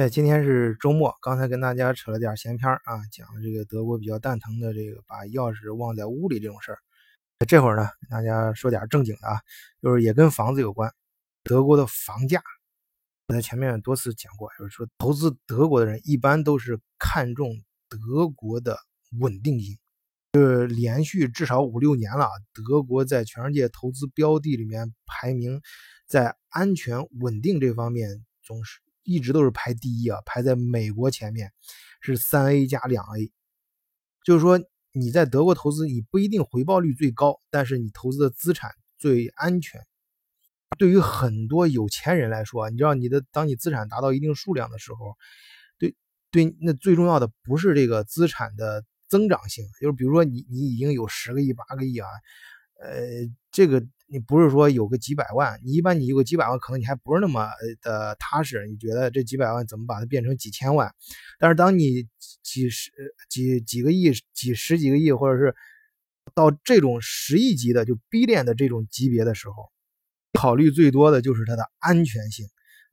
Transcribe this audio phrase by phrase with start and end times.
[0.00, 6.78] 对，今天是周末，刚才跟大家扯了点闲篇啊，讲这个德国比较蛋疼的这个把钥匙忘在屋里这种事儿。
[7.46, 9.42] 这会儿呢，跟大家说点正经的啊，
[9.82, 10.90] 就是也跟房子有关。
[11.44, 12.42] 德国的房价，
[13.28, 18.78] 我在前面多次讲过，就是说投资德国的人一般都是看重德国的
[19.20, 19.76] 稳定性，
[20.32, 25.60] 就是连续至少五六年了，德国在全世界投资标的里面排名
[26.06, 28.80] 在安全稳定这方面总是。
[29.02, 31.52] 一直都是排第一啊，排在美国前面，
[32.00, 33.32] 是三 A 加两 A。
[34.24, 34.60] 就是说
[34.92, 39.80] 你在德国投资，你不一定回报率最高，但是你投资的资产最安全。
[40.78, 45.16] 对于很多有钱人来说，你知道你的当你资产达到一定数量的时候，
[45.78, 45.94] 对
[46.30, 52.08] 对，那最重要的不是这个资产的增长性，就是比如说你你已经有十个亿、八个亿啊，
[52.80, 53.00] 呃，
[53.50, 53.84] 这个。
[54.12, 57.48] 你不是说有个几百万，你一般你有个几百万，可能你还不是那么
[57.80, 58.66] 的踏实。
[58.66, 60.92] 你觉得这几百万怎么把它变成几千万？
[61.38, 62.08] 但是当你
[62.42, 62.90] 几十
[63.28, 65.54] 几几个亿、几十几个亿，或者是
[66.34, 69.70] 到这种十亿级的就 B 链的这种级别的时候，
[70.32, 72.46] 考虑最多的就是它的安全性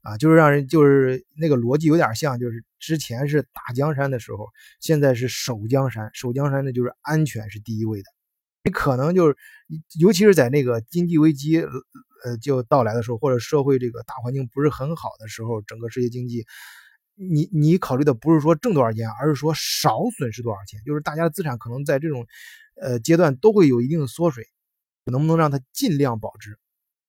[0.03, 4.45] 啊，就是让人就是那个逻辑有点像，就是之前是打江山的时候，
[4.79, 8.16] 现在是守江山，守江山的就是安全是第一位的。
[8.63, 9.37] 你可能就是，
[9.99, 16.45] 尤其是在那个经济危机呃就到来的时候，或者社会这个大环境不是很好的时候，整个世界经济，
[17.15, 20.81] 你你考虑的不是说挣多少钱，而是说少损失多少钱。
[20.85, 22.25] 就是大家的资产可能在这种
[22.81, 24.45] 呃阶段都会有一定的缩水，
[25.05, 26.57] 能不能让它尽量保值？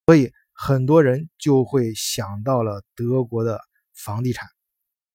[0.06, 3.60] 所以很多人就会想到了德国的
[3.94, 4.48] 房地产。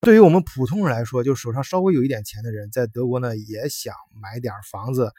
[0.02, 5.14] 对于我们普通人来说，就手上稍微有一点钱的人，在德国呢也想买点房子。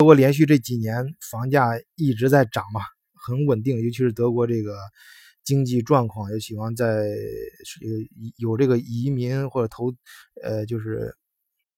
[0.00, 2.80] 德国连续这几年房价一直在涨嘛，
[3.12, 3.78] 很稳定。
[3.82, 4.78] 尤其是德国这个
[5.44, 7.04] 经济状况，也喜欢在
[8.38, 9.92] 有这个移民或者投，
[10.42, 11.14] 呃，就是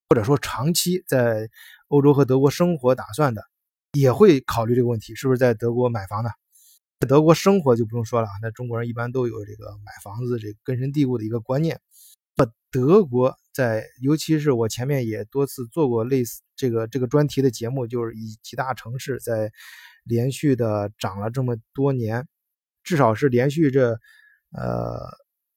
[0.09, 1.48] 或者说长期在
[1.89, 3.43] 欧洲和德国生活打算的，
[3.95, 6.31] 也会考虑这个问题，是不是在德国买房呢？
[7.00, 11.81] 在德国生活就不用说了，那中国人一般都有这个买房子这根深蒂固的一个观念。
[12.37, 19.53] 那德国在，尤其是我前面也多次做过类似这个这个专题的节目，就是以几大城市在
[20.04, 22.26] 连续的涨了这么多年，
[22.82, 23.98] 至少是连续这
[24.53, 24.98] 呃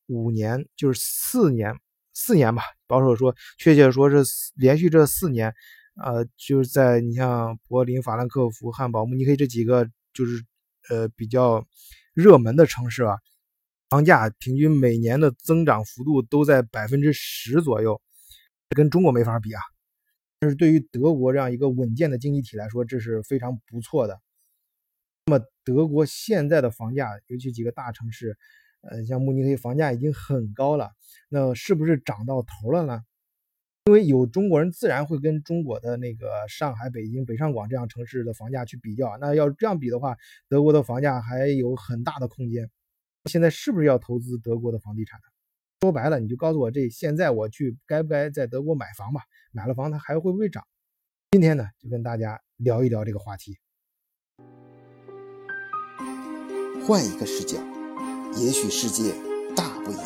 [0.07, 1.73] 五年，就是四年
[2.13, 4.23] 四年吧，保守说，确切说是
[4.55, 5.53] 连续这四年，
[5.95, 10.43] 呃，就是在你像柏林、法兰克福、汉堡、慕尼黑这几个就是
[10.89, 11.65] 呃比较
[12.13, 13.17] 热门的城市啊。
[13.95, 18.01] 房价平均每年的增长幅度都在百分之十左右，
[18.75, 19.61] 跟中国没法比啊。
[20.37, 24.19] 但是对于德国这样一个稳健的经济体来说，这是非常不错的。
[25.27, 28.37] 那么德国现在的房价，尤其几个大城市，
[28.81, 30.91] 呃，像慕尼黑房价已经很高了，
[31.29, 32.99] 那是不是涨到头了呢？
[33.85, 39.17] 因为有中国人，自然会跟中国的那个上海、北京、北上广这样城市的房价去比较。
[39.21, 40.17] 那要这样比的话，
[40.49, 42.69] 德国的房价还有很大的空间。
[43.25, 45.23] 现在是不是要投资德国的房地产呢？
[45.81, 49.21] 说白了，你就告诉我，这现在我去该不该在德国买房吧？
[49.51, 50.63] 买了房，它还会不会涨？
[51.31, 53.57] 今天呢，就跟大家聊一聊这个话题。
[56.85, 57.57] 换一个视角，
[58.37, 59.13] 也许世界
[59.55, 60.05] 大不一样。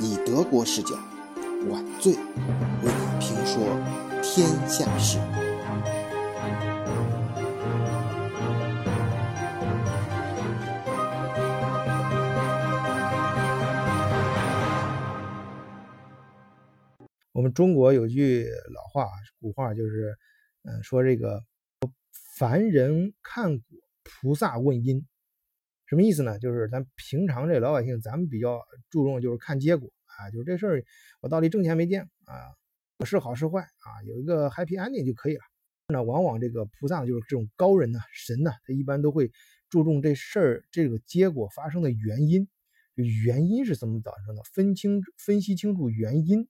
[0.00, 0.94] 以德国视角，
[1.68, 2.20] 晚醉为
[2.84, 3.62] 你评说
[4.22, 5.18] 天下事。
[17.42, 19.10] 我们中国有句老话，
[19.40, 20.16] 古话就是，
[20.62, 21.42] 嗯，说这个
[22.38, 23.66] 凡人看果，
[24.04, 25.04] 菩萨问因，
[25.86, 26.38] 什么意思呢？
[26.38, 30.84] 就是咱平常这老百姓，咱们比较注重就是看结果啊，就是这事儿
[31.20, 32.54] 我到底挣钱没挣啊，
[33.04, 35.42] 是好是坏啊，有一个 happy ending 就可以了。
[35.88, 39.32] 那往往这个菩萨就是这种高人呢，神呢，他一般都会
[39.68, 42.46] 注重这事儿这个结果发生的原因，
[42.94, 46.46] 原因是怎么造成的，分清分析清楚原因。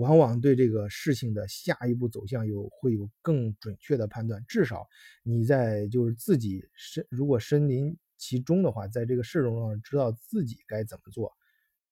[0.00, 4.88] 往往对这个事情的下一步走向有会有更准确的判断，至少
[5.22, 11.32] 你在就是自己身如果身临其中的话，在这个事中上知道自己该怎么做。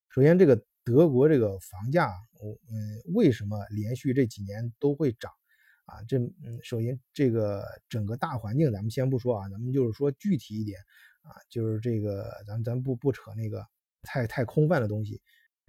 [0.09, 2.11] 首先，这个德国这个房价，
[2.41, 5.31] 嗯，为什么连续这几年都会涨
[5.87, 6.03] 啊？
[6.09, 10.81] 这嗯，首先这个整个大环境咱们先不说啊，咱们就是说具体一点
[11.23, 13.65] 啊，就是这个咱咱不不扯那个
[14.03, 15.23] 太太空泛的东西。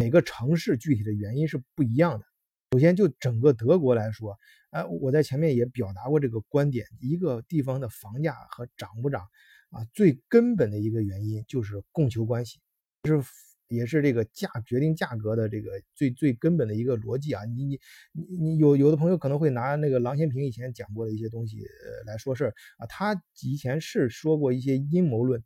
[0.04, 2.26] 每个城市具体的原因是不一样的。
[2.74, 4.38] 首先，就整个德国来说，
[4.72, 9.22] 哎，我在前面也表达过这个观点：一个地方的房价和涨不涨
[9.70, 12.60] 啊，最根本的一个原因就是供求关系。
[13.06, 13.24] 是
[13.70, 17.46] 也是这个价决定价格的这个最最根本的一个逻辑啊！
[17.46, 17.80] 你你
[18.12, 21.64] 你你有有的朋友可能会拿那个郎咸平以前讲过的一些东西
[22.06, 25.42] 来说事儿啊，他以前是说过一些阴谋论，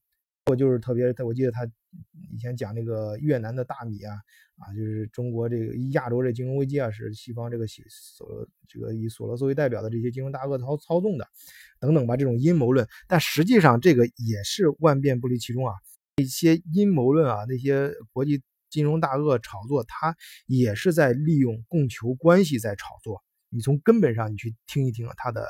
[0.48, 1.70] 我就是特别，我记得他
[2.32, 4.16] 以前讲那个越南的大米啊
[4.58, 11.28] 啊，就是中国这个亚洲这金融危机啊，是西方这个西索这个以索罗斯为代表的这些金融大鳄操操纵的
[11.80, 15.74] 等等吧，这种阴谋论，但实际上这个也是万变不离其宗啊。
[16.18, 20.16] 一些阴谋论啊，那些国际金融大鳄炒作，他
[20.48, 23.24] 也是在利用供求关系在炒作。
[23.50, 25.48] 你从根本上你去听一听他的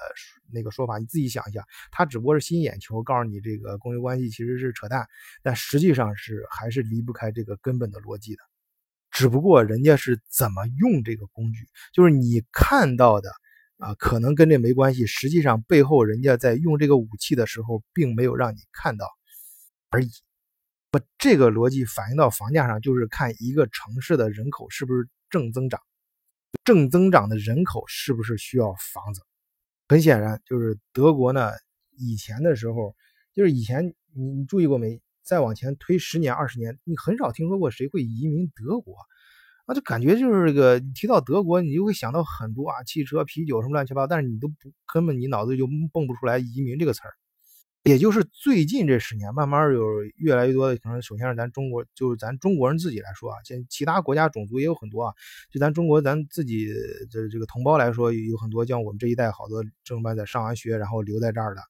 [0.52, 5.08] 那个说法，你自己想一下，他只不过是吸引眼球，告诉你这个供求关系其实是扯淡，
[5.42, 8.42] 但实际上是还是离不开这个根本的逻辑的。
[9.18, 13.32] 只不过人家是怎么用这个工具，就是你看到的
[13.80, 19.10] 啊，可能跟这没关系，实际上背后人家在用这个武器的时候，并没有让你看到
[19.90, 20.12] 而已。
[20.92, 25.82] 不，这个逻辑反映到房价上，就是看一个城市的人口是不是正增长，
[26.64, 29.22] 正增长的人口是不是需要房子？
[29.88, 31.54] 很显然，就是德国呢，
[31.98, 32.96] 以前的时候，
[33.34, 35.02] 就是以前你你注意过没？
[35.28, 38.96] 再往前推十年、二十年，你很少听说过谁会移民德国
[39.66, 47.14] 啊，就感觉就是这个，你提到德国，你就会想到很多啊，汽车、啤酒什么乱七八糟，但是你都不根本你脑子就蹦不出来移民这个词儿。
[47.84, 49.82] 也就是最近这十年，慢慢有
[50.16, 51.02] 越来越多的可能。
[51.02, 55.14] 首先是咱中国，就是咱中国人自己来说啊，像其他国家种族也有很多啊。
[55.52, 56.68] 就咱中国咱自己
[57.12, 61.62] 的这个同胞来说，有很多像我们这一代好多正班在上完学，然后留在这儿的。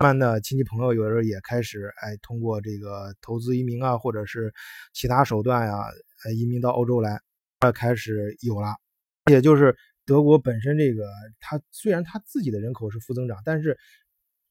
[0.00, 4.54] 慢慢的，亲戚朋友有时候也开始哎，通过这个投资移民啊，或者是
[4.92, 5.74] 其他手段呀，
[6.24, 7.20] 呃，移民到欧洲来，
[7.74, 8.76] 开始有了。
[9.30, 11.04] 也就是德国本身这个，
[11.40, 13.76] 它虽然它自己的人口是负增长，但是。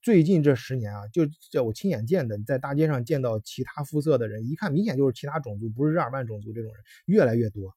[0.03, 7.75] 最近这十年啊，就在我亲眼见的，在大街上见到其他肤色的人，一看明显就是其他种族，不是日耳曼种族这种人越来越多。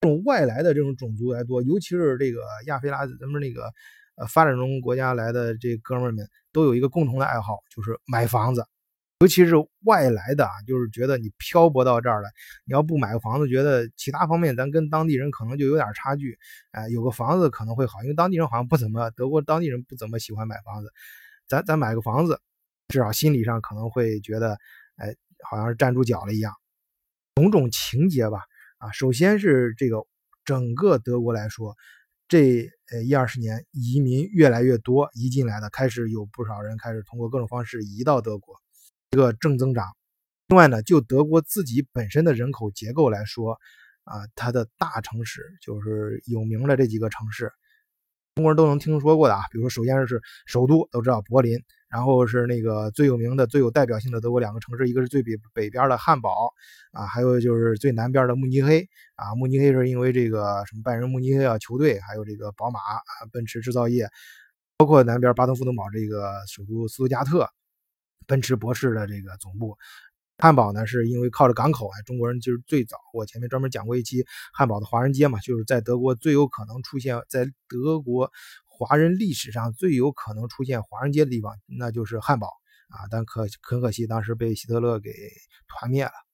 [0.00, 3.72] 这种外来的这种种族来多，尤其是这个亚非拉，咱们那个
[4.16, 8.66] 呃发展中国家来的这哥们们，都有一个共同的爱好，就是买房子。
[9.20, 9.54] 尤其是
[9.84, 12.28] 外来的啊，就是觉得你漂泊到这儿来，
[12.66, 16.38] 你要不买个房子，觉得其他方面咱跟当地人可能就有点差距。
[16.72, 20.92] 哎，有个房子可能会好，因为当地人好像不怎么，德国当地人不怎么喜欢买房子。
[21.48, 22.38] 咱咱买个房子，
[22.88, 24.58] 至少心理上可能会觉得，
[24.96, 26.52] 哎，好像是站住脚了一样，
[27.36, 28.42] 种种情节吧。
[28.76, 30.04] 啊，首先是这个
[30.44, 31.74] 整个德国来说，
[32.28, 38.56] 这呃一二十年移民越来越多，移进来的开始有不少人开始通过各种方式移到德国，
[39.10, 39.86] 一个正增长。
[40.48, 43.58] 另外呢，就德国自己本身的人口结构来说，
[44.04, 47.52] 啊，它的大城市就是有名的这几个城市。
[48.36, 56.52] 中国人都能听说过的啊，比如说，首先是首都都知道柏林，然后是那个最有名的、最有代表性的德国两个城市，一个是最北北边的汉堡
[56.92, 59.34] 啊，还有就是最南边的慕尼黑啊。
[59.36, 63.00] 慕尼黑是因为这个什么拜仁慕尼黑啊球队，还有这个宝马啊、
[63.32, 64.06] 奔驰制造业，
[64.76, 67.48] 包括南边巴登符登堡这个首都斯图加特，
[68.26, 69.78] 奔驰博士的这个总部。
[70.38, 72.98] 汉堡呢，是因为靠着港口啊，中国人就是最早。
[73.14, 78.30] 我前面专门讲过一期汉堡的华人街嘛，就是在德国最有可能出现在德国
[78.64, 82.48] 华人历史上最有可能出现华人街的地方，那就是汉堡
[82.88, 83.08] 啊。
[83.10, 85.10] 但可很可惜，当时被希特勒给
[85.68, 86.25] 团灭了。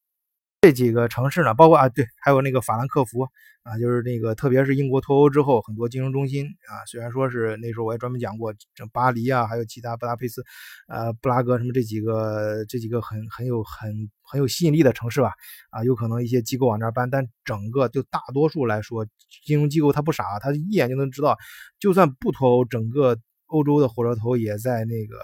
[0.63, 3.27] 这几个城市呢，包括啊，对，还有那个法兰克福
[3.65, 10.41] 啊，就是那个，特别是英国脱欧之后，很多金融中心啊，虽然说是那时候我也专门讲过，这巴黎啊，还有其他布达佩斯、
[10.87, 15.33] 呃布拉格什么这几个这几个很很有很很有吸引力的城市吧，
[15.71, 19.05] 啊，有可能一些机构往那儿搬，但整个就大多数来说，
[19.45, 21.37] 金融机构它不傻，它一眼就能知道，
[21.81, 25.17] 就算不脱欧，整个欧洲的火车头也在那个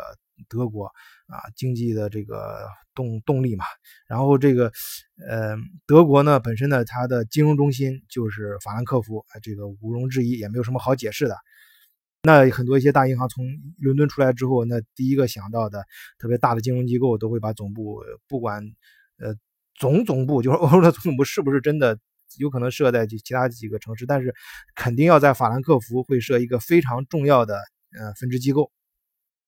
[0.49, 0.91] 德国。
[1.29, 3.67] 啊，经济的这个动动力嘛，
[4.09, 4.73] 然后这个，
[5.29, 5.55] 呃，
[5.87, 11.37] 德国呢本身呢，它的金融中心就是法兰克福，这个毋庸置疑，也没有什么好解释的。
[12.23, 13.45] 那很多一些大银行从
[13.77, 15.85] 伦敦出来之后，那第一个想到的
[16.19, 18.63] 特别大的金融机构都会把总部，不管
[19.19, 19.35] 呃
[19.79, 21.99] 总总部就是欧洲的总部是不是真的
[22.39, 24.35] 有可能设在其他几个城市，但是
[24.75, 27.59] 肯定要在法兰克福会设一个非常重要的
[28.01, 28.73] 呃分支机构。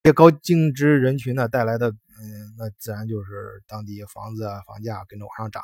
[0.03, 5.63] 这些高净值人群呢带来的，嗯，那自然就是当地房子啊房价跟着往上涨，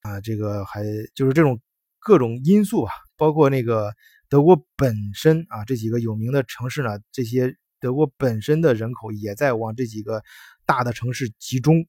[0.00, 0.82] 啊，这个还
[1.14, 1.60] 就是这种
[1.98, 3.92] 各种因素啊，包括那个
[4.30, 10.22] 德国本身啊这几个有名的城市呢，这些德国本身的人口也在往这几个
[10.64, 11.86] 大的城市集中，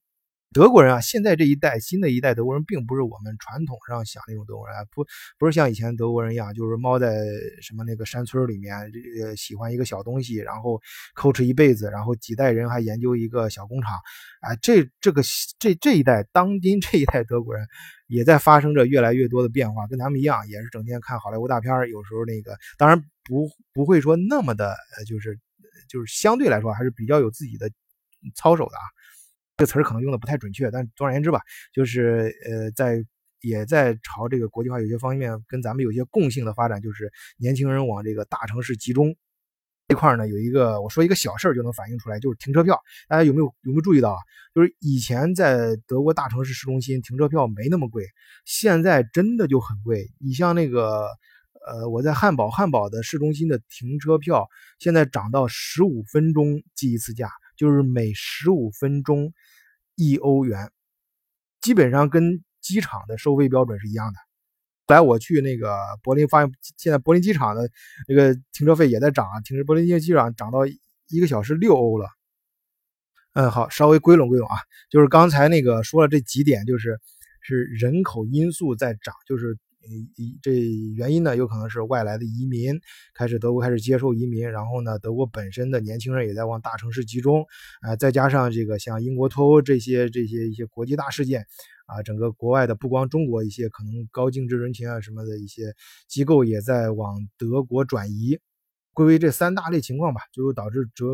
[0.53, 5.05] 德国人啊，现在这一代新的一代德国人，并不是我们传统上想那种德国人，不
[5.37, 7.13] 不是像以前德国人一样，就是猫在
[7.61, 10.81] 什么那个山村里面，这个喜欢一个小东西，然后
[11.13, 13.91] 抠哧一辈子，然后几代人还研究一个小工厂，
[14.39, 15.21] 啊，这这个
[15.59, 17.67] 这这一代当今这一代德国人，
[18.07, 25.37] 也在发生着越来越多的变化，跟咱们一样，也是整天看好莱坞大片有时候那个当然不不会说那么的，呃就是
[25.89, 27.69] 就是相对来说还是比较有自己的
[28.33, 28.83] 操守的啊。
[29.57, 31.41] 这个词儿可能用的不太准确，但总而言之吧，
[31.73, 33.03] 就是呃，在
[33.41, 39.15] 也在朝这个国际化有些方面跟咱们有些共性的发展，就是年轻人往这个大城市集中
[39.87, 44.17] 这块呢，有一个我说一个小事儿就能反映出来，就是停车票，大家有没有有没有注意到啊？
[44.53, 48.05] 就是以前在德国大城市市中心停车票没那么贵，
[48.45, 50.11] 现在真的就很贵。
[50.19, 51.07] 你像那个
[51.65, 54.47] 呃，我在汉堡，汉堡的市中心的停车票
[54.77, 57.31] 现在涨到十五分钟计一次价。
[57.57, 59.33] 就是每十五分钟
[59.95, 60.71] 一欧元，
[61.59, 64.19] 基本上跟机场的收费标准是一样的。
[64.87, 67.69] 来，我去那个柏林，发现现在柏林机场的
[68.07, 72.07] 那个停车费也在涨，停柏林机场涨到一个小时六欧了。
[73.33, 74.57] 嗯，好，稍微归拢归拢啊，
[74.89, 76.97] 就是刚才那个说了这几点，就是
[77.41, 79.57] 是人口因素在涨，就是。
[80.15, 80.51] 一这
[80.95, 82.79] 原因呢，有可能是外来的移民
[83.13, 87.45] 开始德国开始接受移民，然后呢，德国本身的年轻人也在往大城市集中，
[87.81, 91.45] 啊，再加上这个像英国脱欧这些这些一些国际大事件，
[91.85, 95.73] 啊，整个国外的不光中国一些可能高净值人群啊什么的一些
[96.07, 98.39] 机构也在往德国转移，
[98.93, 101.05] 归为这三大类情况吧，就导致这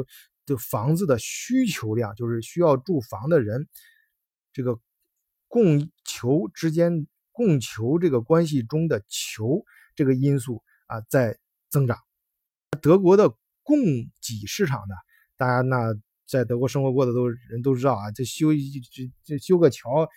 [0.46, 3.68] 的房子的需求量，就是需要住房的人，
[4.52, 4.80] 这个
[5.48, 7.08] 供求之间。
[7.34, 11.38] 供求这个关系中的求这个因素啊在
[11.70, 11.98] 增长。
[12.82, 13.78] 德国的供
[14.22, 14.96] 给市场呢，
[15.36, 15.94] 大家那
[16.28, 20.08] 在德国生活过的都人都知道啊，这修这这修个桥。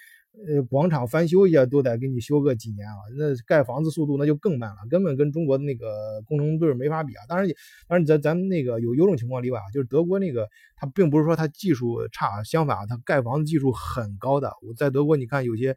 [0.46, 7.24] 呃，广场翻修一下都得给你修个几年啊，那盖房子速度那就更慢了，根本跟中国的那个工程队没法比啊。
[7.26, 7.48] 当然，
[7.88, 10.46] 当然咱咱们那个有有种情况例外啊，就是德国那个
[10.76, 14.52] 它并不是说它技术差，相反啊，它盖房子技术很高的。
[14.60, 15.74] 我在德国你看有些。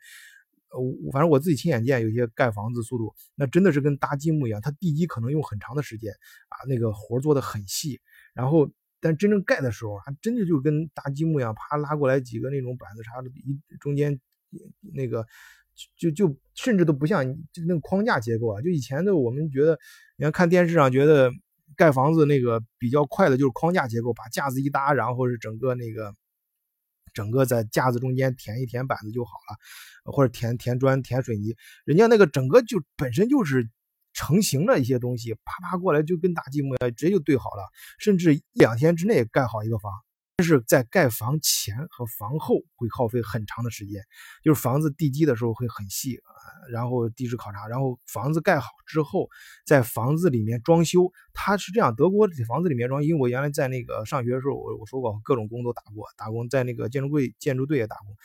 [0.72, 4.62] 呃，反正我自己亲眼见，有些盖房子速度，那真的是跟搭积木一样。
[4.62, 6.12] 它地基可能用很长的时间
[6.50, 8.00] 啊，那个活做的很细。
[8.34, 14.20] 然后，但真正盖的时候，还真的就跟搭积木一样，啪拉过来几个那种板子，啥的，一中间
[14.94, 15.26] 那个
[15.98, 18.62] 就就甚至都不像就那个框架结构啊。
[18.62, 19.78] 就以前的我们觉得，
[20.18, 21.32] 你看看电视上觉得
[21.76, 26.14] 盖房子那个比较快的就是框架结构，把架子一搭，然后是整个那个。
[27.14, 33.70] 整个在架子中间填一填板子就好了，或者填填砖、填水泥，人家那个整个就本身就是
[34.14, 37.64] 成型了一些东西，啪啪过来就跟搭积木一样，直接就对好了，
[38.00, 39.92] 甚至一两天之内盖好一个房。
[40.40, 44.02] 但是在盖房前和房后会耗费很长的时间，
[44.42, 46.32] 就是房子地基的时候会很细啊，
[46.72, 49.28] 然后地质考察，然后房子盖好之后，
[49.66, 58.16] 在房子里面装修，它是这样，德国房子里面装，因为我原来在那个上学的时候，我我说过各种工都打过，打工在那个建筑队建筑队也打工。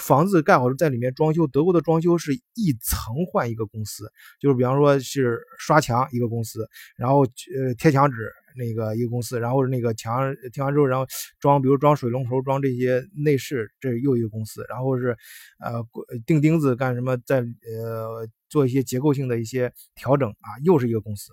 [0.00, 4.10] 房子盖好在里面装修，德国的装修是一层换一个公司，
[4.40, 7.20] 就是比方说是刷墙一个公司，然后
[7.54, 8.16] 呃贴墙纸
[8.54, 11.06] 那个一个公司，然后那个墙贴完之后，然后
[11.40, 15.16] 装比如装水龙头、装这些内饰，这又一个公司，然后是
[15.58, 15.84] 呃
[16.24, 21.32] 钉钉子干什么，在呃做一些结构性的一些调整啊，又是一个公司，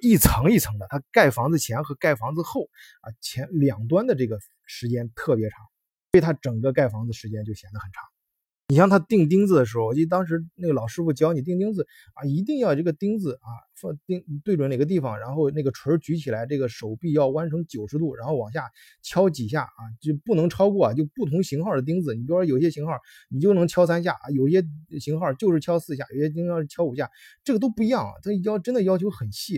[0.00, 2.68] 一层一层的，它盖房子前和盖房子后
[3.00, 5.58] 啊前两端的这个时间特别长。
[6.12, 8.02] 所以它整个盖房子时间就显得很长。
[8.70, 11.84] 你像他钉钉子的时候，我记得当时那个老师傅教你钉钉子
[12.14, 18.70] 啊，一定要这个钉子啊放钉对准哪个地方，然后那个锤举起来，这个手臂要弯成九十度，然后往下
[19.02, 20.94] 敲几下啊，就不能超过啊。
[20.94, 22.92] 就不同型号的钉子，你比如说有些型号
[23.28, 24.62] 你就能敲三下啊，有些
[25.00, 27.10] 型号就是敲四下，有些型号敲五下，
[27.42, 28.12] 这个都不一样啊。
[28.22, 29.54] 它要真的要求很细，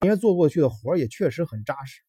[0.00, 2.00] 人家做过去的活也确实很扎实。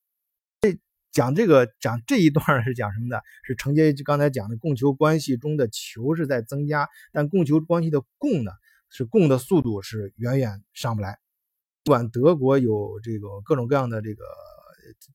[1.11, 3.21] 讲这个讲这一段是讲什么的？
[3.43, 8.51] 是承接刚才讲的供求关系中的求是在增加，但供求关系的供呢，
[8.89, 11.17] 是供的速度是远远上不来。
[11.83, 14.23] 不管德国有这个各种各样的这个，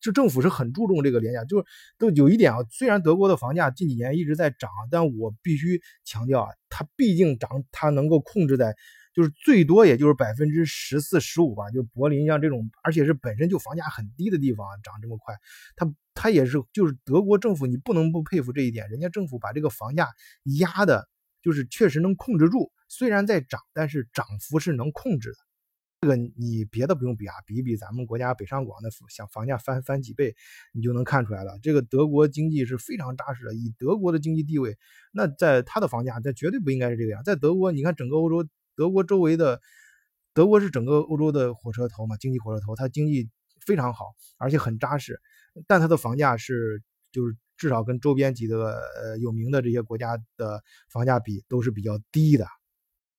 [0.01, 1.65] 就政府是很注重这个廉价，就是
[1.99, 2.59] 都有一点啊。
[2.71, 8.75] 虽然德国的房价近几年一直在涨，但我必须强调啊，它毕竟涨，它能够控制在。
[9.15, 15.35] 就是最多也就是百分之十四十五吧，就柏林像这种，而且是本身就房价很低的地方，涨这么快，
[15.77, 20.09] 它它也是就是德国政府，你不能不佩服这一点，人家政府把这个房价
[20.59, 21.09] 压的，
[21.43, 25.37] 就是确实能控制住，虽然在涨，但是涨幅是能控制的。
[26.01, 30.35] 这个你别的不用比啊，比一比咱们国家北上广的想房价翻翻几倍，
[30.75, 31.59] 你就能看出来了。
[31.63, 34.77] 这个德国经济是非常扎实的，以德国的经济地位，
[35.13, 37.23] 那在它的房价，这绝对不应该是这个样。
[37.25, 39.61] 在德国，你看整个欧洲，德国周围的，
[40.33, 43.29] 德国是整个欧洲的火车头嘛，经济火车头，它经济
[43.65, 45.21] 非常好，而且很扎实，
[45.67, 52.47] 但它的房价是就是至少跟周边几个呃有名的这些国家的房价比都是比较低的，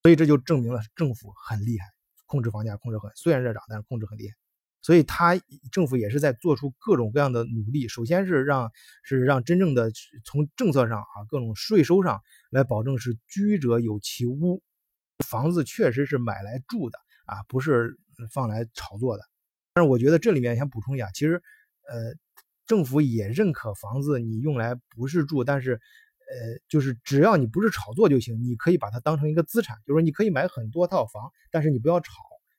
[0.04, 1.86] 所以这就证明了政府很厉害。
[2.28, 4.34] 控制房价控制很，虽然热涨，但是控制很厉害，
[4.82, 5.40] 所以他
[5.72, 7.88] 政府也是在做出各种各样的努力。
[7.88, 8.72] 首先是让
[9.04, 9.92] 是让真正的
[10.26, 12.20] 从政策上啊，各种税收上
[12.50, 14.64] 来保证是居者有其屋，
[15.24, 17.98] 房子确实是买来住的啊，不是
[18.32, 19.24] 放来炒作的。
[19.74, 21.42] 但是我觉得这里面想补充一下，其实
[21.88, 22.14] 呃，
[22.66, 25.80] 政府也认可房子你用来不是住，但是。
[26.28, 32.14] 呃，就是只要你不是炒作就行，你可以把它当成一个资产，就是说你可以买很多套房，但是你不要炒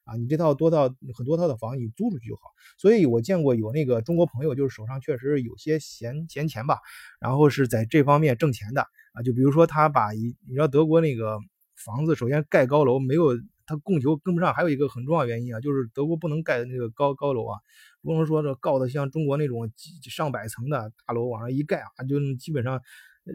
[0.04, 2.42] 啊，你这套多套很多套的房你租出去就好。
[2.78, 6.78] 所以我见过有那个中国朋友，就是手上确实有些闲闲钱吧，
[7.18, 8.82] 然后是在这方面挣钱的
[9.14, 11.40] 啊，就比如说他把一，你知道德国那个
[11.86, 17.60] 房子，首先盖高楼没有，它供求跟不上，还有一个很重要原因啊，就是德国不能盖那个高高楼啊，
[18.02, 22.82] 不能说这高的像中国那种几上百层的大楼往上一盖啊，就基本上。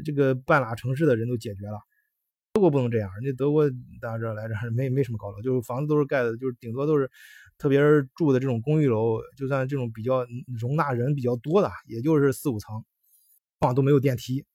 [0.06, 1.78] 这个半拉城市的人都解决了，
[2.54, 3.12] 德国不能这样。
[3.22, 7.12] 那德国大家知道来着，没没什么高楼，就是房子都是盖的，就是顶多都是，
[7.58, 10.26] 特别是住的这种公寓楼，就算这种比较
[10.58, 12.86] 容纳人比较多的，也就是四五层，
[13.60, 14.46] 往都没有电梯。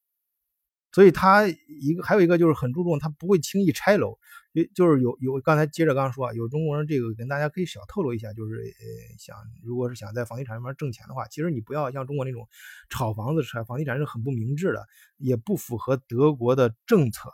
[0.97, 4.17] 所以他一个还有一个就是很注重，他不会轻易拆楼。
[4.55, 12.49] 就就是有有刚才接着刚刚说啊，有中国人这个跟大家可以小透露一下，就是呃想如果是想在房地产上面挣钱的话，其实你不要像中国那种
[12.88, 14.87] 炒房子拆房地产是很不明智的，
[15.19, 17.29] 也不符合德国的政策，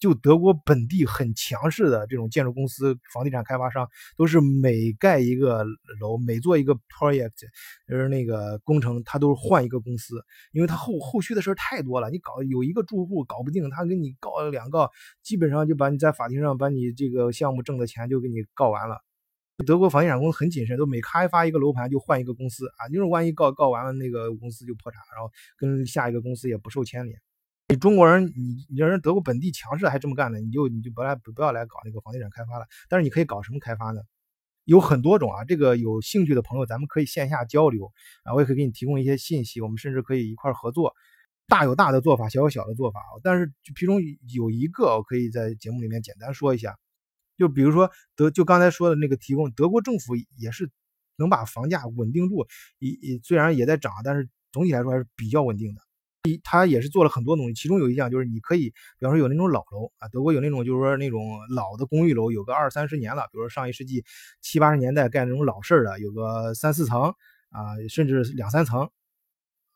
[0.00, 5.62] 就德国本地很强势的这种建筑公司、房地产开发商，都是每盖一个
[6.00, 7.30] 楼、每做一个 project，
[7.86, 12.08] 就是那个工程，他都是换一个公司，因为他后后续的事太多了。
[12.08, 14.90] 你搞有一个住户搞不定，他给你告两告，
[15.22, 18.96] 基本上就把你在法庭上把你这个项目挣的钱就给你告完了。
[19.66, 27.20] 德国房地产公司很谨慎，都每开发一个楼盘就换一个公司啊，就是万一告告完了，那个公司就破产，然后跟下一个公司也不受牵连。
[27.70, 32.66] 你中国人，你你让人德国本地强势还这么干呢，你就你就不来不要来搞那个房地产开发了。
[32.88, 34.00] 但是你可以搞什么开发呢？
[34.64, 35.44] 有很多种啊。
[35.44, 37.92] 这个有兴趣的朋友，咱们可以线下交流
[38.24, 39.60] 啊，我也可以给你提供一些信息。
[39.60, 40.94] 我们甚至可以一块合作。
[41.46, 43.00] 大有大的做法，小有小的做法。
[43.22, 44.00] 但是其中
[44.34, 46.76] 有一个，我可以在节目里面简单说一下。
[47.36, 50.68] 就比如说德，就刚才说的那个提供，德国政府也是
[51.14, 52.48] 能把房价稳定住。
[52.80, 55.80] 一虽然也在涨，但是总体来说还是比较稳定的。
[56.44, 64.04] 他也是做了很多东西，其中有一项就是你可以，比方说有那种老楼啊，德国有那种就是说那种老的公寓楼，有个二三十年了，比如说上一世纪
[64.42, 67.14] 七八十年代盖那种老式的，有个三四层
[67.50, 68.90] 啊，甚至两三层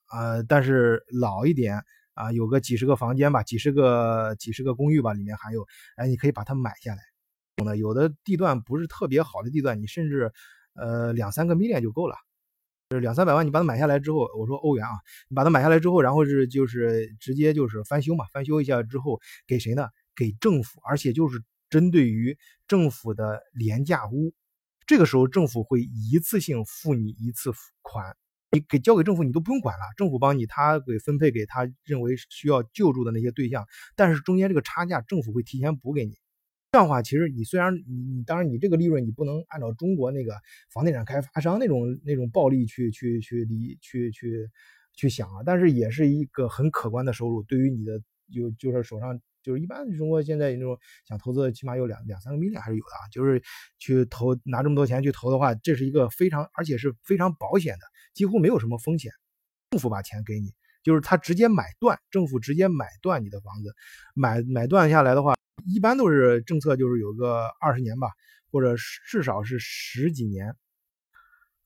[0.06, 7.00] 啊，但是老一点啊，有个几十个房间吧，几十个几十个公寓吧，里面还有，哎，你可以把它买下来。
[7.78, 10.30] 有的地段不是特别好的地段，你甚至
[10.74, 12.16] 呃两三个 million 就够了。
[12.90, 14.92] 就是两三百万，你把它买下来之后，我说欧元啊，
[15.28, 19.88] 你把它买下来之后，然后是就是直接就是翻修嘛，翻修一下之后给谁呢？
[20.14, 22.36] 给政府，而且就是针对于
[22.68, 24.34] 政府的廉价屋，
[24.86, 28.16] 这个时候政府会一次性付你一次款，
[28.50, 33.66] 你给交给政府你都不用管了，政府帮你他给分配给他认为需要救助的那些对象，
[33.96, 36.14] 但是中间这个差价政府会提前补给你。
[36.74, 40.34] 这样的话，其实你虽然你你当然你这个利润你不能按照中国那个
[40.72, 44.50] 房地产开发商那种那种暴利去去去理去去
[44.92, 47.44] 去想啊，但是也是一个很可观的收入。
[47.44, 48.00] 对于你的
[48.32, 53.40] 就就是手上就是一般中国现在那种想投资，起码有两两三个 million 还是有的啊，就是
[53.78, 59.12] 去投拿这么多钱去投的话，这是一个非常而且是非常保险的，几乎没有什么风险。
[59.70, 60.52] 政府把钱给你，
[60.84, 63.74] 就是他直接买断，政府直接买断你的房子，
[64.14, 65.34] 买买断下来的话。
[65.66, 68.08] 一般都是政策，就是有个二十年吧，
[68.50, 68.74] 或者
[69.08, 70.54] 至少是十几年。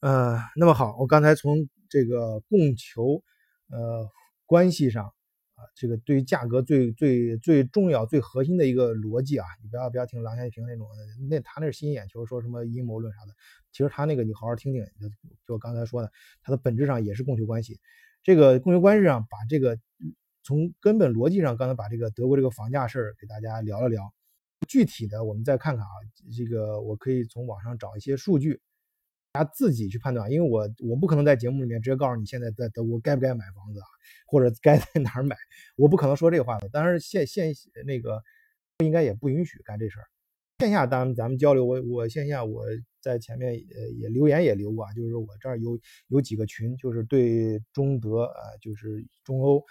[0.01, 3.25] 呃，那么好，我刚才从这个供求
[3.71, 4.09] 呃
[4.47, 10.87] 关系上啊，这个对于价格最最最重要、最核心的一个逻辑啊，你不要不要听郎咸平那种，
[11.29, 13.33] 那他那是吸引眼球，说什么阴谋论啥的。
[13.73, 14.85] 其实他那个你好好听听，
[15.45, 17.81] 就我刚才说的，它的本质上也是供求关系。
[18.23, 19.79] 这个供求关系上把这个。
[20.45, 24.15] 从根本逻辑上，刚才把这个德国这个房价事儿给大家聊了聊。
[24.67, 25.91] 具体的，我们再看看啊，
[26.35, 28.59] 这个我可以从网上找一些数据，
[29.33, 30.31] 大家自己去判断。
[30.31, 33.87] 因为我我不可能在节目里面直接告诉你现在在德国该不该买房子啊，
[34.27, 35.37] 或者该在哪儿买，
[35.77, 36.71] 我不可能说这话的。
[36.71, 37.53] 当然，现现
[37.85, 38.23] 那个
[38.79, 40.07] 不应该也不允许干这事儿。
[40.59, 42.65] 线下当咱们交流，我我线下我
[43.01, 49.65] 在前面呃也留言也留过啊，就是我这儿有有几个群，就是对中德呃就是中欧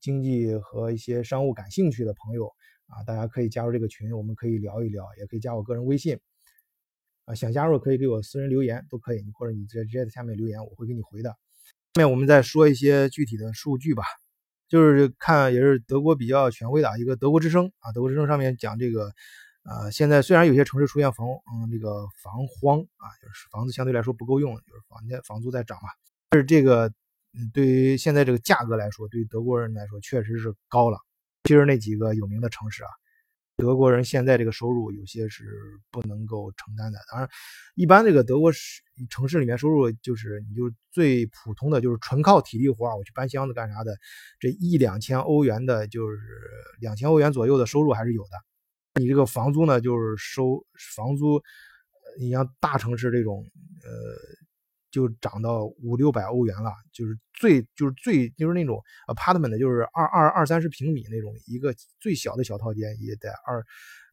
[0.00, 2.46] 经济和一些商务感兴趣的朋友
[2.86, 6.20] 啊，大家可以加入这个群，我们可以聊一聊，也可以加我个人微信
[7.24, 11.30] 啊，想加入可以给我私人留言都可以，或者你直接直接在下面留言，我会给你回的。
[11.30, 14.04] 下面我们再说一些具体的数据吧。
[14.68, 19.12] 就是看也是德国比较权威的一个德国之声啊，德国之声上面讲这个，
[19.64, 25.88] 呃，现在虽然有些城市出现房嗯这个房荒啊，就是房子相对来说不够用，就是房价房租在涨嘛，
[26.30, 26.88] 但是这个
[27.32, 30.98] 嗯对于现在这个价格来说，对于德国人来说确实是高了。
[31.44, 32.90] 其实那几个有名的城市啊。
[33.58, 35.44] 德国人现在这个收入有些是
[35.90, 36.98] 不能够承担的。
[37.08, 37.28] 当然，
[37.76, 43.96] 一般这个德国市城市里面收入就是你就最普通的就是纯靠体力活我去搬箱子干啥的，
[44.40, 46.18] 这一两千欧元的，就是
[46.80, 48.30] 两千欧元左右的收入还是有的。
[49.00, 50.64] 你这个房租呢，就是收
[50.96, 51.42] 房租，
[52.18, 53.44] 你像大城市这种，
[53.84, 54.42] 呃。
[54.92, 63.64] 就涨到五六百欧元了，就是最就是最就是那种 apartment 的就是二二二三十平米那种一个最小的小套间也得二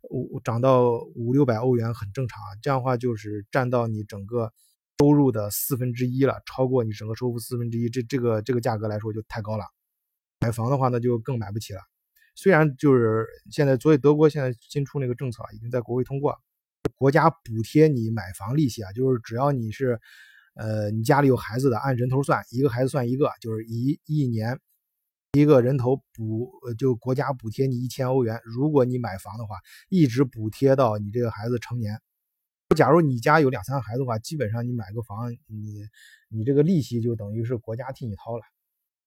[0.10, 4.54] 五涨到五六百欧元很正常，这样的话就是占到你整个
[5.00, 9.66] 收入的四分之一了，超过你整个收入四分之一，这这个这个价格来说就太高了。
[10.40, 11.82] 买房的话那就更买不起了。
[12.40, 16.38] 虽然就是现在所以德国现在新出那个政策已经在国会通过，
[16.96, 20.00] 国家补贴你买房利息啊，就是只要你是。
[20.56, 24.60] 呃，你家里有孩子的，按人头算，一个孩子算一个，就是一一年
[25.32, 28.42] 一个人头补，就国家补贴你一千欧元。
[28.44, 29.56] 如果你买房的话，
[29.88, 32.02] 一直补贴到你这个孩子成年。
[32.76, 35.88] 假如你家有两三个孩子的话，基本上你买个房，你
[36.28, 38.44] 你这个利息就等于是国家替你掏了。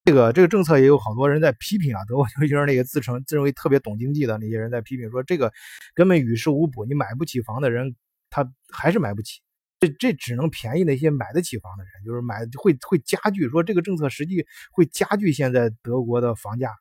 [0.05, 5.51] 这个这个政策也有好多人在批评啊，德国尤其是那个自称自认为特别懂经济的那些人在批评说，这个
[5.95, 7.95] 根本于事无补，你买不起房的人
[8.29, 9.41] 他还是买不起。
[9.79, 16.73] 这这只能便宜那些买得起房的人，就是买会会加剧说这个政策实际会加剧现在德国的房价，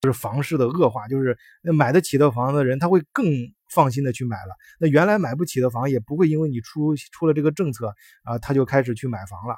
[0.00, 3.24] 就是房市的恶化，就是那买得起的房子的人他会更
[3.72, 7.94] 放心的去买了，那原来买不起的房也不会因为你出出了这个政策
[8.24, 9.56] 啊他就开始去买房了，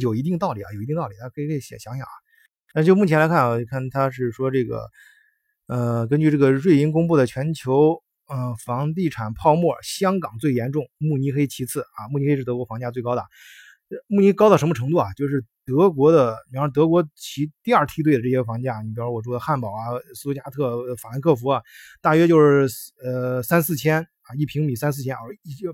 [0.00, 2.10] 有一定道理啊，有一定道理，大家可以可以想想想啊。
[2.74, 4.88] 那就目前来看啊，看他是说这个，
[5.66, 8.02] 呃，根据这个瑞银公布的全球。
[8.32, 12.06] 嗯，房地产泡沫，香港最严重，慕尼黑其次啊。
[12.12, 13.24] 慕尼黑是德国房价最高的，
[14.06, 15.12] 慕尼高到什么程度啊？
[15.14, 21.60] 就是德国的，比方德国其第二梯队的这些房价，你比方我住的汉堡啊、苏加特、法兰克福啊，
[22.00, 22.68] 大约就是
[23.02, 25.20] 呃三四千一平米三四千啊，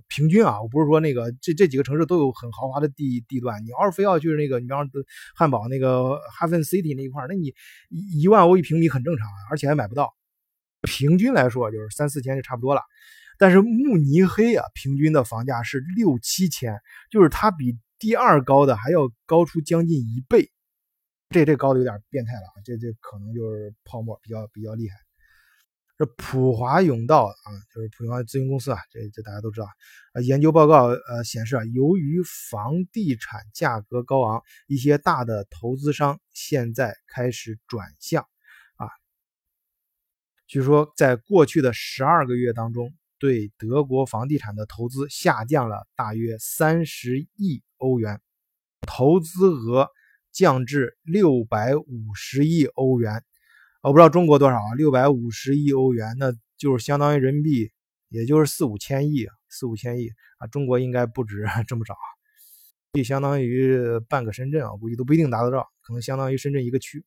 [0.09, 4.89] 平均啊，我不是说那个这这几个城市都有很豪华的地地段，你要是非要去那个，你比方
[5.35, 7.55] 汉堡那个 Haven City 那一块那你
[7.91, 10.15] 一万欧一平米很正常啊，而且还买不到。
[10.83, 12.83] 平均来说就是三四千就差不多了，
[13.39, 16.79] 但是慕尼黑啊，平均的房价是六七千，
[17.11, 20.51] 就是它比第二高的还要高出将近一倍，
[21.31, 25.06] 这这高的有点变态了，这这可能就是泡沫比较比较厉害。
[25.99, 29.67] 这普华永道啊，就是普华咨询公司啊，这这大家都知道
[30.13, 30.21] 啊。
[30.21, 38.23] 研究报告呃显示啊，由于房地产价格高昂，一些大的投资商现在开始转向
[38.77, 38.89] 啊。
[40.47, 48.21] 据说，在过去的十二个月当中，对德国房地产的投资下降了大约三十亿欧元，
[48.83, 49.89] 投资额
[50.31, 53.25] 降至六百五十亿欧元。
[53.87, 54.75] 我不知道中国多少啊？
[54.77, 57.71] 六百五十亿欧元，那就是相当于人民币，
[58.09, 60.49] 也就是四五千亿，四五千亿啊！
[60.49, 61.95] 中国应该不止这么少，
[62.95, 67.05] 这相当于半个深圳啊，估计都不一定达得到，可能相当于深圳一个区。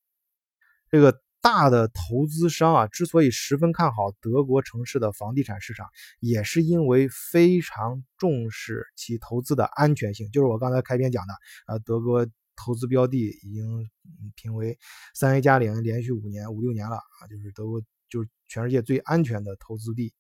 [0.90, 1.22] 这个。
[1.42, 5.88] 大的投资商啊，之所以十分看好德国城市的房地产市场，
[6.20, 10.30] 也是因为非常重视其投资的安全性。
[10.32, 11.34] 就是我刚才开篇讲的，
[11.66, 12.28] 啊，德国
[12.60, 13.90] 投资标的已经
[14.36, 14.78] 评为
[15.16, 20.14] 三 A 加零，连续五年、五六年了啊，就是德国就是全世界最安全的投资地。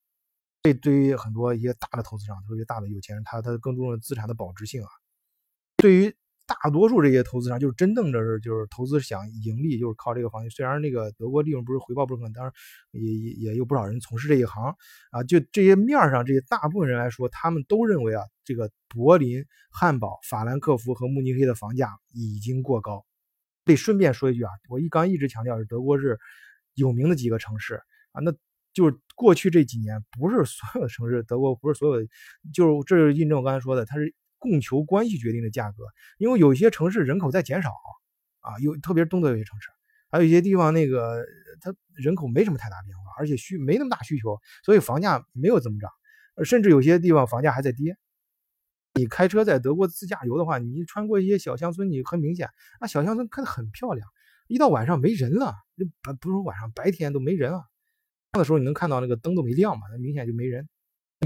[0.64, 4.90] 这对于很多一些大的投资商，特别大的有钱人，他他更注重资产的保值性啊。
[5.78, 6.16] 对于
[6.50, 10.50] 大多数这些投资商就是真正的是就是投资想盈利，就是靠这个行业。
[10.50, 12.52] 虽然那个德国利润不是回报不是很，当然
[12.92, 14.76] 也也也有不少人从事这一行
[15.12, 15.22] 啊。
[15.22, 23.06] 就这些面上这些大部分人来说，他们都认为啊，这个柏林、汉堡、法兰克福和慕尼黑的房价已经过高。
[23.64, 26.18] 得顺便说一句啊，我一刚一直强调是德国是
[26.74, 27.76] 有名的几个城市
[28.12, 28.34] 啊，那
[28.74, 32.08] 就是过去这几年不是所有的城市，德国不是所有的，
[32.52, 34.16] 就是这是印证我刚才说的，它是。
[34.40, 35.84] 供求关系决定的价格，
[36.18, 37.70] 因为有些城市人口在减少
[38.40, 39.70] 啊，有特别是东德有些城市，
[40.10, 41.24] 还有一些地方那个
[41.62, 45.92] 它人口没什么太大变化，而且需没那么大需求，所以房价没有怎么涨。
[46.44, 47.98] 甚至有些地方房价还在跌。
[48.96, 52.50] 你开车在德国自驾游的话，你穿过一些小乡村，你很明显，
[52.80, 54.08] 那小乡村看得很漂亮，
[54.48, 55.54] 一到晚上没人了，
[56.04, 57.64] 不不是晚上，白天都没人啊。
[58.32, 60.68] 的时候你能看到那个灯都没亮嘛，那明显就没人。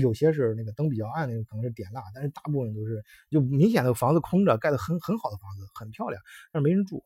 [0.01, 6.19] 有些是那个灯比较暗，那个可能是点蜡，但是大部分都是就明显的房子空着，盖的很很好的房子，很漂亮，
[6.51, 7.03] 但是没人住。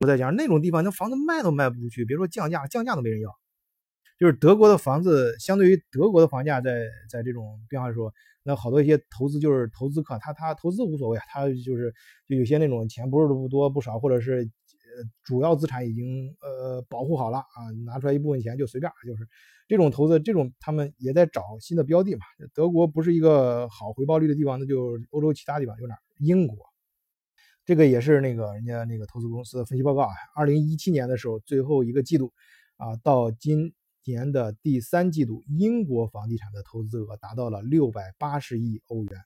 [0.00, 3.30] 我再讲那种地方，那房子卖都卖不出去，别说降价，降价都没人要。
[4.18, 8.10] 就是德国的房子，相对于德国的房价，在在这种变化的时候，
[8.42, 11.92] 那好多一些投资就是投资客，他他投资无所谓啊，他就是
[12.26, 14.50] 就有些那种钱不是不多不少，或者是
[15.22, 19.28] 主要资产已经呃保护好了啊，拿出来一部分钱就随便，就是
[19.68, 22.20] 这种投资，这种他们也在找新的标的嘛。
[22.54, 25.94] 德国不是一个好回报率的地方，那就欧洲其他地方有哪？
[26.18, 26.56] 英国，
[27.64, 32.32] 这个也是那个人家那个投资公司分析报告啊，二零一七年的时候最后一个季度
[32.76, 33.74] 啊，到今。
[34.08, 39.20] 年的第三季度，英国房地产的投资额达到了六百八十亿欧元。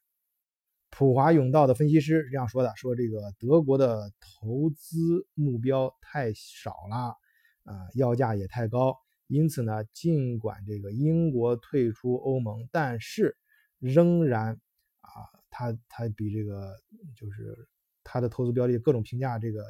[0.90, 7.16] 普华永道的分析师这样说的：说这个德国的投资目标太少了，
[7.64, 8.96] 啊，要价也太高。
[9.28, 13.36] 因此呢，尽管这个英国退出欧盟，但是
[13.78, 14.60] 仍然
[15.00, 15.10] 啊，
[15.48, 16.74] 他他比这个
[17.14, 17.68] 就是
[18.02, 19.64] 他的投资标的各种评价，这个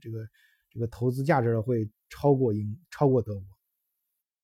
[0.00, 0.26] 这个
[0.70, 3.55] 这个投资价值会超过英超过德国。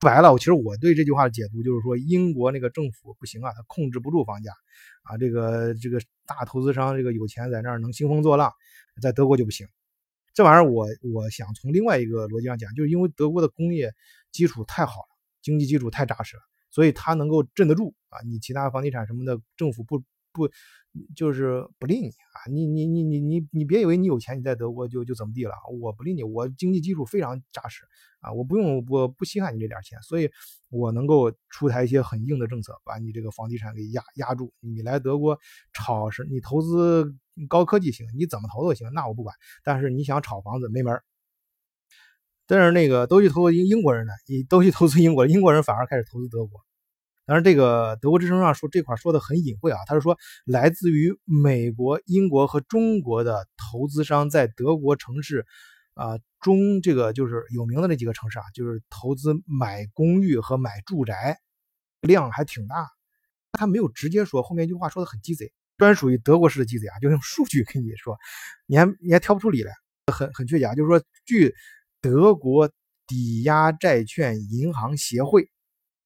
[0.03, 4.51] 白了，其实我对这句话的解读就是说，英国那个政府不行啊，他控制不住房价
[5.05, 5.17] 啊。
[5.17, 8.53] 这个这个大投资商这个有钱在那儿能兴风作浪，
[9.01, 9.67] 在德国就不行。
[10.35, 13.95] 这玩意儿我我想从另外一个逻辑上讲，就是因为德国的工业
[14.33, 18.19] 基础太好了，经济基础太扎实了，所以它能够镇得住啊。
[18.27, 20.49] 你其他房地产什么的，政府不不。
[21.17, 22.53] 就是不理你啊！
[22.53, 25.55] 你你你你你你别以为你有钱，你在德国就就怎么地了？
[25.81, 27.87] 我不理你，我经济基础非常扎实
[28.21, 28.31] 啊！
[28.31, 30.31] 我不用，我不稀罕你这点钱，所以
[30.69, 34.53] 我能够出台一些很硬的政策，把你这个房地产给压压住。
[34.61, 35.39] 你来德国
[35.73, 37.17] 炒是，你投资
[37.49, 39.35] 高科技行，你怎么投都行，那我不管。
[39.65, 41.01] 但是你想炒房子没门
[42.47, 46.61] 但是那个都去投资英英国人呢，你都去投资英国，英国人反而开始投资德国。
[47.33, 55.47] 当然，这个德国之声上说这块说的很隐晦啊，他是说来自于美国、英国和中国的投资商在德国城市，
[55.95, 61.39] 啊中这个就是有名的那几个城市啊，就是投资买公寓和买住宅
[62.03, 62.87] 量还挺大。
[63.53, 68.19] 他没有直接说，后面一句话说的很鸡贼，专属于德国式的鸡贼啊，就用数据跟你说，
[68.67, 69.73] 你还你还挑不出理来，
[70.13, 70.75] 很很缺假。
[70.75, 71.55] 就是说，据
[72.03, 72.71] 德国
[73.07, 75.49] 抵押债券银行协会。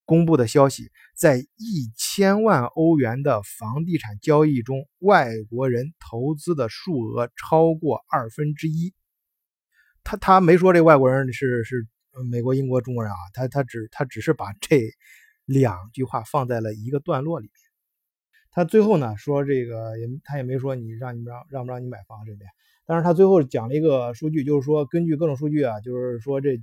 [0.09, 8.93] 公布的消息，在一千万欧元的房地产交易中，外国人投资的数额超过二分之一。
[10.05, 11.87] 他他没说这外国人是是
[12.31, 14.83] 美国、英国、中国人啊，他他只他只是把这
[15.47, 17.53] 两句话放在了一个段落里面。
[18.51, 22.51] 他最后呢说这个也他也没说你让你让让不让你买房这边，
[22.85, 26.63] 但是他最后讲了一个数据，就是说根据各种数据啊，就是说这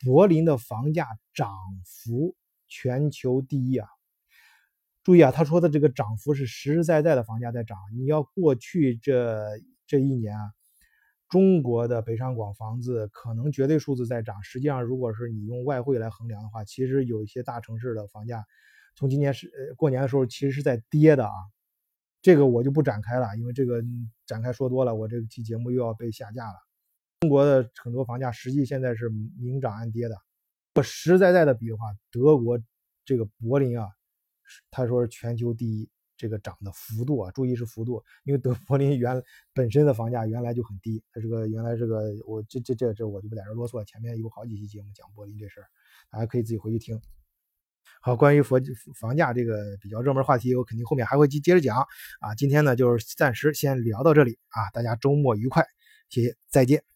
[0.00, 1.50] 柏林的房价涨
[1.84, 2.34] 幅。
[2.72, 3.86] 全球第一啊！
[5.04, 7.76] 注意啊，他说的这个涨幅是实实在在的房价在涨。
[7.94, 9.46] 你要过去这
[9.86, 10.52] 这一年啊，
[11.28, 14.42] 中国的北上广房子可能绝对数字在涨。
[14.42, 18.42] 实际上，如果是你用外汇来衡量的话，其实有一些大城市的房价
[18.96, 21.32] 从今年是呃过年的时候其实是在跌的啊。
[22.22, 23.82] 这个我就不展开了，因为这个
[24.24, 26.54] 展开说多了，我这期节目又要被下架了。
[27.20, 30.16] 中国的很多房价实际现在是明涨暗跌的。
[30.74, 32.58] 我实实在在的比的话，德国
[33.04, 33.88] 这个柏林啊，
[34.70, 45.66] 他说是全球第一，这个涨的幅度啊，注意是幅度，因为德 柏林原本身的房价原来就很低，它这个原来这个我这这这这我就不在这啰嗦了，前面有好几期节目讲柏林这事儿，
[46.10, 47.00] 大家可以自己回去听。
[48.00, 48.60] 好，关于房
[48.98, 51.76] 房价这个比较热门话题，我肯定后面还会接接着讲
[52.20, 52.34] 啊。
[52.34, 55.66] 今天呢，就是暂时先聊到这里啊，大家周末愉快，
[56.08, 56.91] 谢谢，再见。